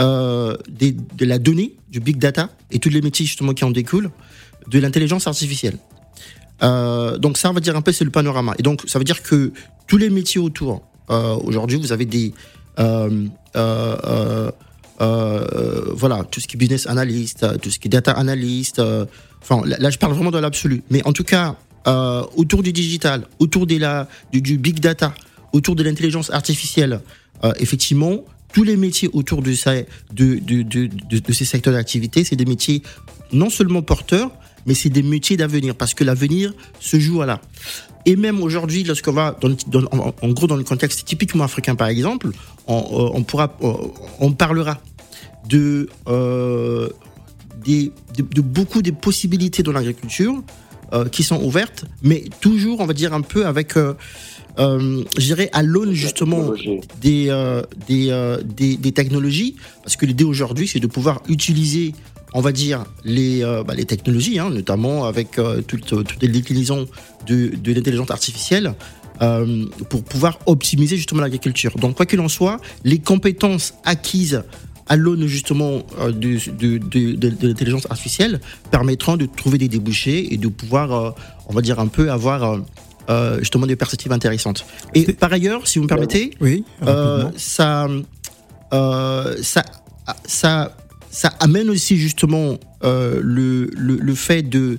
[0.00, 4.10] euh, de la donnée, du big data et tous les métiers justement qui en découlent,
[4.66, 5.78] de l'intelligence artificielle.
[6.62, 8.54] Euh, donc ça, on va dire un peu, c'est le panorama.
[8.58, 9.52] Et donc, ça veut dire que
[9.86, 12.34] tous les métiers autour, euh, aujourd'hui, vous avez des...
[12.78, 13.28] euh,
[15.94, 18.82] voilà, tout ce qui est business analyst, tout ce qui est data analyst.
[19.42, 20.82] Enfin, là, je parle vraiment de l'absolu.
[20.90, 21.56] Mais en tout cas,
[22.36, 25.14] autour du digital, autour de la, du, big data,
[25.52, 27.00] autour de l'intelligence artificielle,
[27.58, 29.74] effectivement, tous les métiers autour de, ça,
[30.12, 32.82] de, de, de, de ces secteurs d'activité, c'est des métiers
[33.32, 34.30] non seulement porteurs,
[34.66, 37.40] mais c'est des métiers d'avenir parce que l'avenir se joue à là.
[38.06, 41.44] Et même aujourd'hui, lorsqu'on va dans, le- dans- en, en gros dans le contexte typiquement
[41.44, 42.30] africain par exemple,
[42.66, 43.72] on, euh, on pourra, euh,
[44.20, 44.78] on parlera
[45.48, 46.88] de, euh,
[47.64, 50.42] des, de, de beaucoup des possibilités dans l'agriculture
[50.92, 53.94] euh, qui sont ouvertes, mais toujours, on va dire un peu avec, euh,
[54.58, 55.04] euh,
[55.52, 56.80] à l'aune justement Technologie.
[57.00, 61.94] des, des, des, des technologies, parce que l'idée aujourd'hui, c'est de pouvoir utiliser,
[62.32, 66.28] on va dire, les, euh, bah, les technologies, hein, notamment avec euh, toute, toute les
[66.28, 66.86] déclinaisons
[67.26, 68.74] de, de l'intelligence artificielle,
[69.20, 71.76] euh, pour pouvoir optimiser justement l'agriculture.
[71.78, 74.42] Donc, quoi qu'il en soit, les compétences acquises
[74.88, 76.38] à l'aune justement euh, de,
[76.78, 81.10] de, l'intelligence artificielle permettront de trouver des débouchés et de pouvoir, euh,
[81.48, 82.58] on va dire, un peu avoir euh,
[83.10, 84.64] euh, justement des perspectives intéressantes.
[84.94, 87.88] Et par ailleurs, si vous me permettez, Oui, euh, ça,
[88.72, 89.62] euh, ça,
[90.24, 90.76] ça,
[91.18, 94.78] ça amène aussi justement euh, le, le, fait de,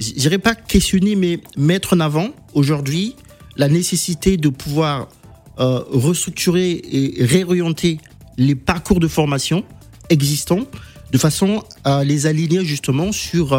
[0.00, 3.14] je dirais pas questionner, mais mettre en avant aujourd'hui
[3.56, 5.08] la nécessité de pouvoir
[5.60, 7.98] euh, restructurer et réorienter
[8.38, 9.64] les parcours de formation
[10.08, 10.66] existants
[11.12, 13.52] de façon à les aligner justement sur,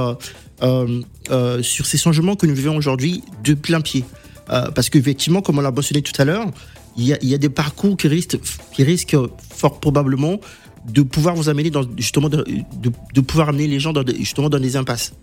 [0.61, 4.03] euh, sur ces changements que nous vivons aujourd'hui de plein pied.
[4.45, 6.47] Parce qu'effectivement, comme on l'a mentionné tout à l'heure,
[6.97, 8.39] il y a, y a des parcours qui risquent,
[8.73, 9.15] qui risquent
[9.55, 10.41] fort probablement
[10.87, 14.49] de pouvoir vous amener dans, justement de, de, de pouvoir amener les gens dans justement
[14.49, 15.13] dans des impasses.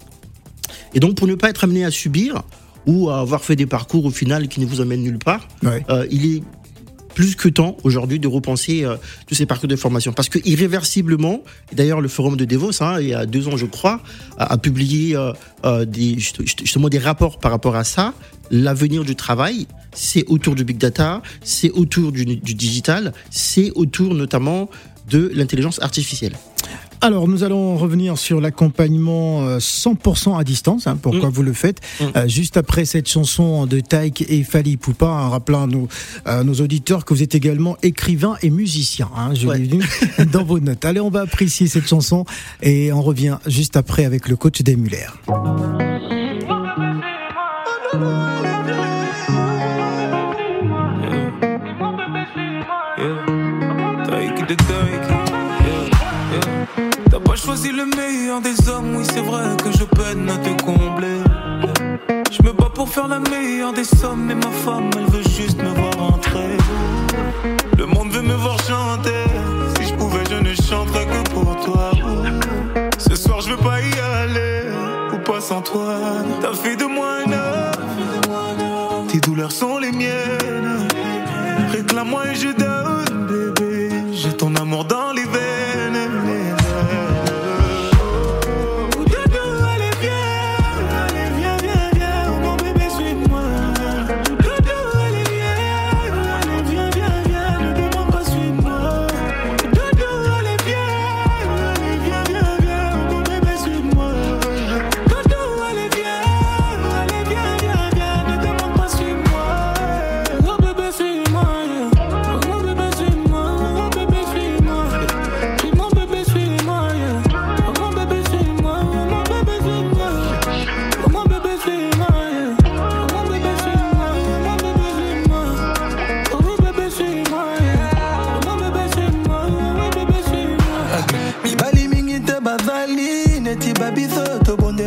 [0.95, 2.43] Et donc pour ne pas être amené à subir
[2.87, 5.85] ou à avoir fait des parcours au final qui ne vous amènent nulle part, Ouais.
[5.91, 6.43] euh, il est
[7.17, 10.13] plus que temps aujourd'hui de repenser euh, tous ces parcours de formation.
[10.13, 13.65] Parce que irréversiblement, d'ailleurs le forum de Davos, hein, il y a deux ans je
[13.65, 14.03] crois,
[14.37, 15.33] a, publié euh,
[15.65, 18.13] euh, justement des rapports par rapport à ça.
[18.51, 24.69] L'avenir du travail, c'est autour du big data, c'est autour du digital, c'est autour notamment
[25.09, 26.35] de l'intelligence artificielle.
[27.03, 30.87] Alors, nous allons revenir sur l'accompagnement euh, 100% à distance.
[30.87, 31.33] hein, pourquoi Mm.
[31.33, 32.05] vous le faites Mm.
[32.17, 35.89] Euh, Juste après cette chanson de Taïk et Fali Poupa, en rappelant à nos,
[36.25, 39.09] à nos auditeurs que vous êtes également écrivain et musicien.
[39.17, 39.59] hein, je Ouais.
[39.59, 40.85] l'ai vu dans vos notes.
[40.85, 42.25] Allez, on va apprécier cette chanson
[42.63, 45.07] et on revient juste après avec le coach des Muller.
[52.99, 53.23] Yeah,
[54.39, 55.36] yeah.
[57.47, 61.21] Choisi le meilleur des hommes, oui c'est vrai que je peine à te combler.
[62.33, 65.59] Je me bats pour faire la meilleure des sommes, mais ma femme elle veut juste
[65.63, 66.57] me voir entrer.
[67.79, 69.23] Le monde veut me voir chanter,
[69.79, 71.93] si je pouvais je ne chanterais que pour toi.
[72.99, 74.63] Ce soir je veux pas y aller,
[75.15, 75.95] ou pas sans toi.
[76.41, 80.89] T'as fait de moi un homme, tes douleurs sont les miennes.
[81.71, 82.76] Réclame-moi et je donne,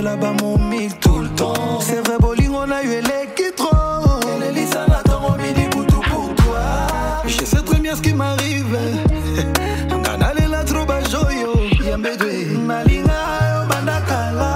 [0.10, 1.80] tobondela bamomil tout le temps.
[1.82, 3.70] C'est vrai bolingo na yo eleki tro
[4.36, 6.60] elelisa na ntongo midi kutu pour toi.
[7.26, 8.78] Je sais très bien ce qui m'arrive.
[9.90, 11.54] Nga nalela tro bajoyo
[11.88, 13.20] yambedwe malinga
[13.52, 14.52] yo bandakala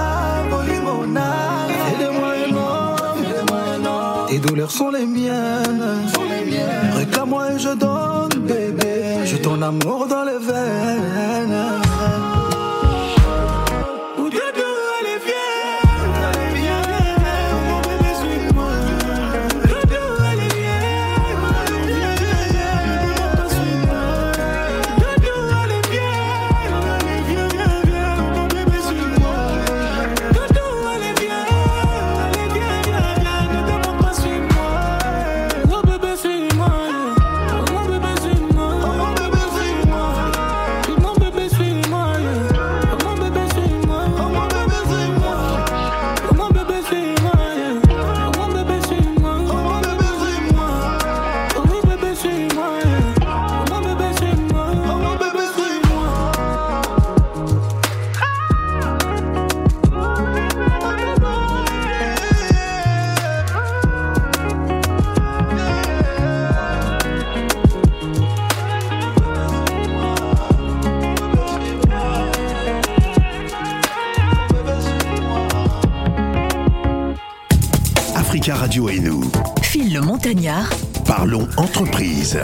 [0.50, 1.26] bolingo na
[1.90, 2.54] Aide-moi un
[3.28, 4.26] aide-moi un homme.
[4.28, 6.08] tes douleurs sont les miennes.
[6.96, 9.24] Réclame-moi et je donne bébé.
[9.24, 11.83] J'ai ton amour dans les veines
[80.14, 80.70] Montagnard.
[81.04, 82.38] Parlons entreprise.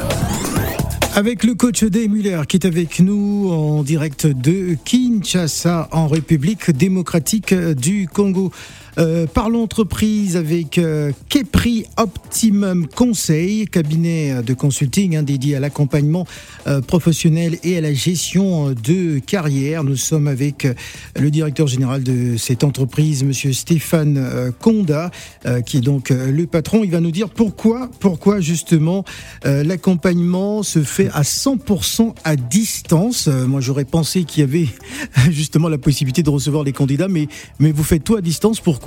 [1.14, 6.72] Avec le coach Day Muller qui est avec nous en direct de Kinshasa en République
[6.72, 8.50] démocratique du Congo.
[8.98, 16.26] Euh, parlons entreprise avec euh, Kepri Optimum Conseil, cabinet de consulting hein, dédié à l'accompagnement
[16.66, 19.85] euh, professionnel et à la gestion de carrière.
[19.85, 20.74] Nous sommes avec euh,
[21.14, 25.11] le directeur général de cette entreprise, Monsieur Stéphane euh, Conda,
[25.46, 26.83] euh, qui est donc euh, le patron.
[26.83, 29.05] Il va nous dire pourquoi, pourquoi justement
[29.46, 33.29] euh, l'accompagnement se fait à 100% à distance.
[33.29, 34.68] Euh, moi, j'aurais pensé qu'il y avait
[35.31, 38.59] justement la possibilité de recevoir les candidats, mais mais vous faites tout à distance.
[38.61, 38.80] Pourquoi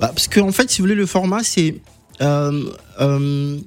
[0.00, 1.80] Bah, parce qu'en fait, si vous voulez, le format, c'est.
[2.20, 2.64] euh,
[3.00, 3.58] euh,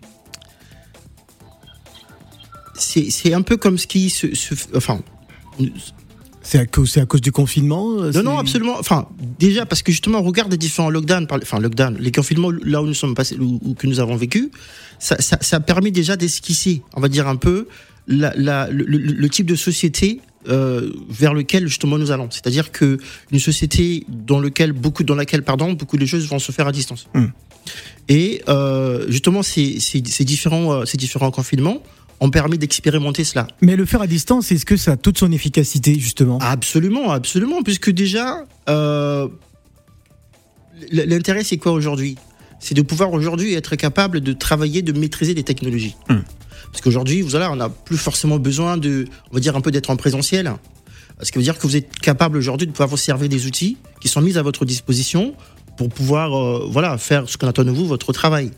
[2.76, 4.34] c'est un peu comme ce qui se.
[4.36, 5.00] se- enfin.
[6.44, 8.76] C'est à cause, à cause du confinement euh, Non, non, absolument.
[8.80, 12.82] Enfin, déjà, parce que justement, on regarde les différents lockdowns, enfin, lockdown, les confinements là
[12.82, 14.50] où nous sommes passés, ou, que nous avons vécu,
[14.98, 17.68] ça, ça, ça a permis déjà d'esquisser, on va dire un peu,
[18.08, 22.30] la, la, le, le- le type de société euh, vers lequel justement nous allons.
[22.32, 22.98] C'est-à-dire que
[23.32, 26.72] une société dans lequel beaucoup, dans laquelle, pardon, beaucoup de choses vont se faire à
[26.72, 27.08] distance.
[27.14, 27.28] Hmm.
[28.10, 31.82] Et euh, justement, ces, ces, ces différents, euh, ces différents confinements
[32.20, 33.48] ont permis d'expérimenter cela.
[33.62, 36.40] Mais le faire à distance, est-ce que ça a toute son efficacité justement?
[36.42, 39.28] Absolument, absolument, puisque déjà, euh,
[40.92, 42.16] l'intérêt c'est quoi aujourd'hui?
[42.60, 45.96] C'est de pouvoir aujourd'hui être capable de travailler, de maîtriser les technologies.
[46.10, 46.24] Hum.
[46.72, 49.96] Parce qu'aujourd'hui, voilà, on n'a plus forcément besoin de, on dire un peu d'être en
[49.96, 50.54] présentiel.
[51.22, 53.78] Ce qui veut dire que vous êtes capable aujourd'hui de pouvoir vous servir des outils
[54.02, 55.34] qui sont mis à votre disposition
[55.78, 58.52] pour pouvoir, euh, voilà, faire ce qu'on attend de vous, votre travail.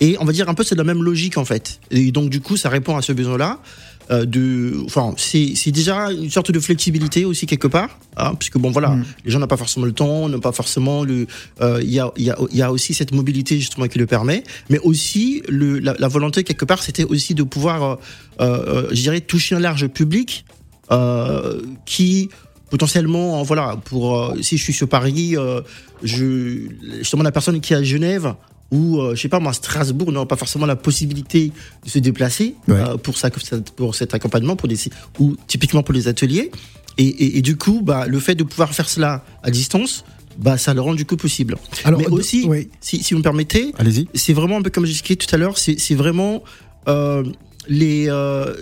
[0.00, 1.80] Et on va dire un peu c'est la même logique en fait.
[1.90, 3.60] Et donc du coup, ça répond à ce besoin-là.
[4.10, 8.70] Euh, de, enfin, c'est déjà une sorte de flexibilité aussi quelque part, hein, puisque bon
[8.70, 9.04] voilà, Mm.
[9.24, 11.26] les gens n'ont pas forcément le temps, n'ont pas forcément le,
[11.62, 13.98] euh, il y a il y a il y a aussi cette mobilité justement qui
[13.98, 17.96] le permet, mais aussi le la, la volonté quelque part, c'était aussi de pouvoir, euh,
[18.40, 20.44] euh, je dirais, toucher un large public
[20.90, 22.28] euh, qui
[22.70, 25.62] potentiellement, euh, voilà, pour euh, si je suis sur Paris, euh,
[26.02, 28.34] je justement la personne qui est à Genève
[28.74, 31.52] ou euh, je sais pas moi Strasbourg n'aura pas forcément la possibilité
[31.84, 32.74] de se déplacer Ouais.
[32.76, 33.28] euh, pour ça
[33.76, 34.78] pour cet accompagnement pour des
[35.20, 36.50] ou typiquement pour les ateliers
[36.98, 40.04] et, et, et du coup bah le fait de pouvoir faire cela à distance
[40.38, 42.68] bah ça le rend du coup possible Alors, mais aussi oui.
[42.80, 44.08] si, si vous me permettez Allez-y.
[44.14, 46.42] c'est vraiment un peu comme j'expliquais tout à l'heure, c'est vraiment
[46.88, 47.22] euh,
[47.68, 48.52] les, euh,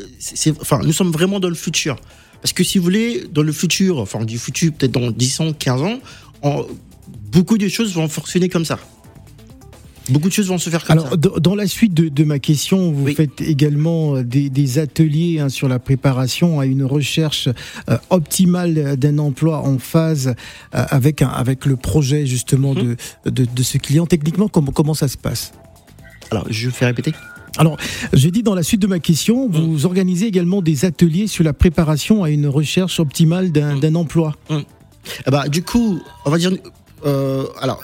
[0.60, 1.96] enfin, nous sommes vraiment dans le futur.
[2.42, 5.52] Parce que si vous voulez, dans le futur, enfin du futur, peut-être dans 10 ans,
[5.52, 5.98] 15 ans,
[6.42, 6.66] en-
[7.32, 8.78] beaucoup de choses vont fonctionner comme ça.
[10.08, 11.16] Beaucoup de choses vont se faire comme Alors, ça.
[11.16, 13.14] dans dans la suite de, de ma question, vous Oui.
[13.14, 17.48] faites également euh, des, des ateliers hein, sur la préparation à une recherche
[17.88, 20.28] euh, optimale d'un emploi en phase
[20.74, 22.96] euh, avec, un, avec le projet justement Mhm.
[23.26, 24.06] de, de, de ce client.
[24.06, 25.52] Techniquement, comment, comment ça se passe?
[26.30, 27.12] Alors, je fais répéter.
[27.58, 27.76] Alors,
[28.14, 31.52] j'ai dit dans la suite de ma question, vous organisez également des ateliers sur la
[31.52, 33.80] préparation à une recherche optimale d'un Mm.
[33.80, 34.34] d'un emploi.
[34.48, 36.52] Ah bah, du coup, on va dire,
[37.04, 37.82] euh, alors,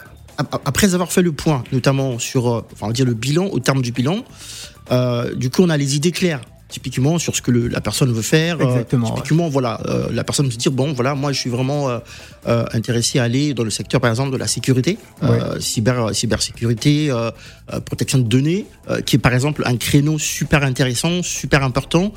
[0.64, 3.59] après avoir fait le point, notamment sur, euh, enfin, on va dire le bilan, au
[3.59, 4.24] terme du bilan,
[4.92, 6.40] euh, du coup, on a les idées claires.
[6.70, 8.61] Typiquement sur ce que le- la personne veut faire.
[8.61, 11.88] euh, Exactement, typiquement, voilà, euh, la personne se dire bon, voilà, moi, je suis vraiment
[11.88, 17.11] euh, intéressé à aller dans le secteur, par exemple, de la sécurité, euh, cyber, cybersécurité,
[17.87, 18.66] protection de données,
[19.07, 22.12] qui est par exemple un créneau super intéressant, super important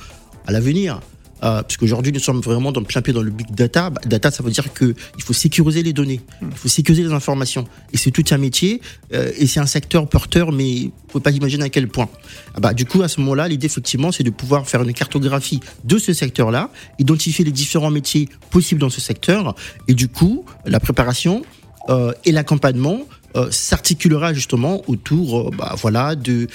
[0.46, 1.00] à l'avenir.
[1.44, 3.90] Euh, parce qu'aujourd'hui, nous sommes vraiment dans, plein pied dans le big data.
[3.90, 7.14] Bah, data, ça veut dire que il faut sécuriser les données, il faut sécuriser les
[7.14, 7.66] informations.
[7.94, 8.82] Et c'est tout un métier,
[9.14, 12.10] euh, et c'est un secteur porteur, mais vous pouvez pas imaginer à quel point.
[12.56, 15.60] Ah bah, du coup, à ce moment-là, l'idée, effectivement, c'est de pouvoir faire une cartographie
[15.84, 16.70] de ce secteur-là,
[17.00, 19.56] identifier les différents métiers possibles dans ce secteur,
[19.88, 21.44] et du coup, la préparation
[21.90, 23.02] euh, et l'accompagnement
[23.36, 26.48] euh, s'articulera justement autour euh, bah, voilà, de,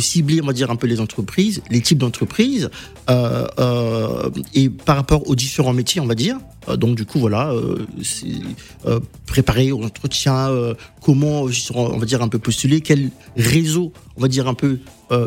[0.00, 2.68] cibler, on va dire, un peu les entreprises, les types d'entreprises,
[3.08, 6.38] euh, et par rapport aux différents métiers, on va dire.
[6.76, 7.52] Donc, du coup, voilà,
[9.26, 10.48] préparer aux entretiens,
[11.02, 14.78] comment, on va dire, un peu postuler, quel réseau, on va dire, un peu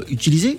[0.09, 0.57] utiliser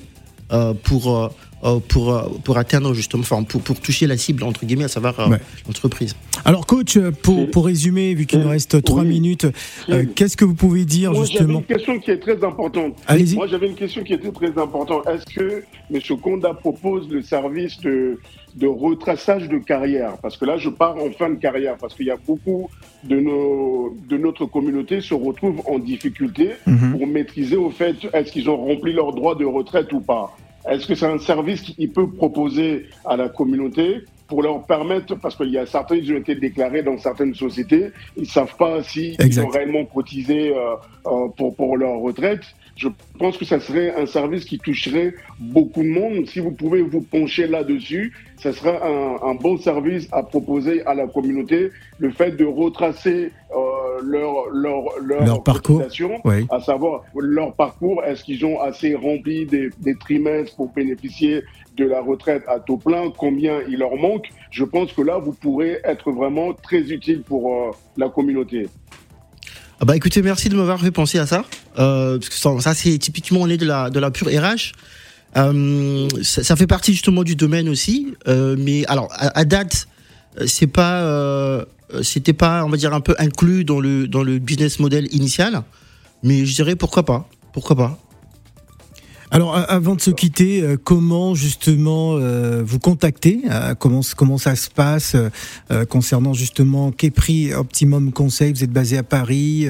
[0.84, 1.30] pour,
[1.64, 4.88] euh, pour, euh, pour atteindre justement, enfin, pour, pour toucher la cible, entre guillemets, à
[4.88, 5.38] savoir euh, Ouais.
[5.66, 6.14] l'entreprise.
[6.44, 9.08] Alors, coach, pour, pour résumer, vu qu'il nous reste trois Oui.
[9.08, 9.46] minutes,
[9.88, 12.94] euh, qu'est-ce que vous pouvez dire Moi, j'avais justement une question qui est très importante.
[13.06, 13.34] Allez-y.
[13.34, 15.04] Moi, j'avais une question qui était très importante.
[15.08, 16.00] Est-ce que M.
[16.22, 18.18] Konda propose le service de,
[18.54, 20.16] de retraçage de carrière?
[20.22, 22.68] Parce que là, je pars en fin de carrière, parce qu'il y a beaucoup
[23.04, 26.92] de, nos, de notre communauté se retrouvent en difficulté Mhm.
[26.92, 30.36] pour maîtriser au fait est-ce qu'ils ont rempli leur droit de retraite ou pas?
[30.68, 35.34] Est-ce que c'est un service qu'il peut proposer à la communauté pour leur permettre, parce
[35.34, 38.82] qu'il y a certains qui ont été déclarés dans certaines sociétés, ils ne savent pas
[38.82, 39.44] s'ils Exact.
[39.44, 40.74] ont réellement cotisé euh,
[41.06, 42.42] euh, pour, pour leur retraite.
[42.78, 42.86] Je
[43.18, 46.26] pense que ça serait un service qui toucherait beaucoup de monde.
[46.28, 50.94] Si vous pouvez vous pencher là-dessus, ça sera un, un bon service à proposer à
[50.94, 51.72] la communauté.
[51.98, 55.82] Le fait de retracer euh, leur, leur, leur, Leur parcours.
[56.24, 56.46] Oui.
[56.50, 61.42] à savoir leur parcours, est-ce qu'ils ont assez rempli des, des trimestres pour bénéficier
[61.76, 64.28] de la retraite à taux plein, combien il leur manque?
[64.52, 68.68] Je pense que là, vous pourrez être vraiment très utile pour euh, la communauté.
[69.80, 71.44] Ah bah écoutez, merci de m'avoir fait penser à ça.
[71.78, 74.72] Euh, parce que ça, c'est typiquement on est de la de la pure RH.
[75.36, 78.14] Euh, ça, ça fait partie justement du domaine aussi.
[78.26, 79.86] Euh, mais alors à, à date,
[80.46, 81.64] c'est pas euh,
[82.02, 85.62] c'était pas on va dire un peu inclus dans le dans le business model initial.
[86.24, 87.98] Mais je dirais pourquoi pas, pourquoi pas.
[89.30, 94.00] Alors, avant de se quitter, euh, comment justement euh, vous contacter Euh, comment,
[94.38, 95.14] ça se passe
[95.90, 98.52] concernant justement Kepri Optimum Conseil?
[98.54, 99.66] Vous êtes basé à Paris.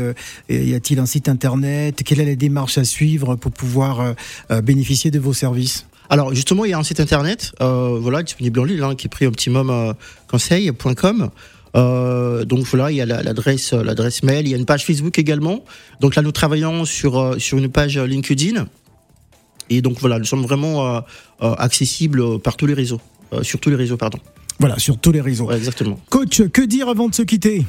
[0.49, 2.03] y a-t-il un site internet?
[2.05, 4.15] Quelle est la démarche à suivre pour pouvoir
[4.63, 5.87] bénéficier de vos services?
[6.11, 9.11] Alors justement, il y a un site internet, voilà, disponible en ligne, hein, qui est
[9.11, 11.31] pris optimumconseil.com.
[11.77, 14.87] Euh, donc voilà, il y a la- l'adresse, l'adresse mail, il y a une page
[14.87, 15.65] Facebook également.
[16.01, 18.67] Donc là, nous travaillons sur sur une page LinkedIn.
[19.71, 21.01] Et donc voilà, nous sommes vraiment euh,
[21.43, 23.01] euh, accessibles euh, par tous les réseaux,
[23.33, 24.19] euh, sur tous les réseaux, pardon.
[24.61, 25.47] Voilà, sur tous les réseaux.
[25.47, 25.99] Ouais, exactement.
[26.11, 27.65] Coach, que dire avant de se quitter?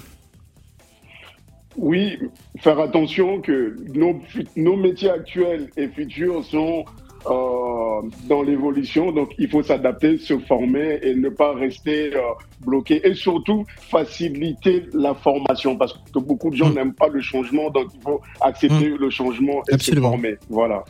[1.77, 2.17] Oui,
[2.59, 6.83] faire attention que nos, métiers actuels et futurs sont
[7.29, 12.19] euh, dans l'évolution, donc il faut s'adapter, se former et ne pas rester euh,
[12.65, 13.01] bloqué.
[13.07, 16.73] Et surtout, faciliter la formation, parce que beaucoup de gens Mm.
[16.75, 20.07] n'aiment pas le changement, donc il faut accepter le changement et Absolument.
[20.09, 20.37] se former.
[20.49, 20.83] Voilà.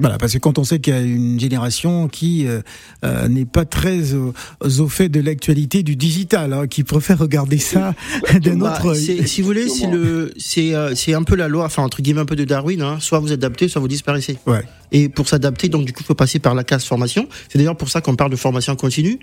[0.00, 2.60] Voilà, parce que quand on sait qu'il y a une génération qui euh,
[3.04, 7.58] euh, n'est pas très au, au fait de l'actualité du digital, hein, qui préfère regarder
[7.58, 7.94] ça
[8.42, 9.26] d'un Bah, autre œil.
[9.26, 12.20] si vous voulez, c'est le, c'est, euh, c'est un peu la loi, enfin entre guillemets
[12.20, 12.80] un peu de Darwin.
[12.82, 14.38] Hein, soit vous adaptez, soit vous disparaissez.
[14.46, 14.62] Ouais.
[14.92, 17.28] Et pour s'adapter, donc du coup, il faut passer par la case formation.
[17.48, 19.18] C'est d'ailleurs pour ça qu'on parle de formation continue,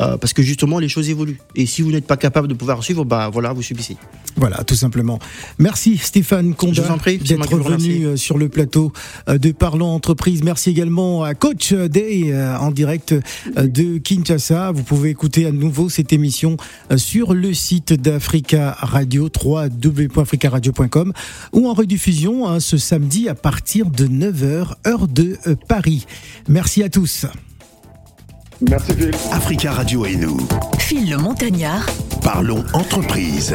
[0.00, 1.38] euh, parce que justement, les choses évoluent.
[1.54, 3.96] Et si vous n'êtes pas capable de pouvoir suivre, bah voilà, vous subissez.
[4.36, 5.18] Voilà, tout simplement.
[5.58, 8.92] Merci Stéphane Conda d'être venu euh, sur le plateau
[9.28, 10.42] euh, de Parlons Entreprise.
[10.42, 13.14] Merci également à Coach Day en direct
[13.56, 14.72] de Kinshasa.
[14.72, 16.56] Vous pouvez écouter à nouveau cette émission
[16.96, 21.12] sur le site d'Africa Radio, www.africaradio.com
[21.52, 25.38] ou en rediffusion hein, ce samedi à partir de 9h, heure de
[25.68, 26.06] Paris.
[26.48, 27.26] Merci à tous.
[28.62, 29.10] Merci Phil.
[29.32, 30.38] Africa Radio et nous.
[30.78, 31.86] Phil le Montagnard
[32.22, 33.54] Parlons entreprise.